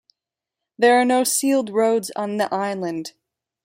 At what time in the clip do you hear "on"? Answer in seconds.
2.15-2.37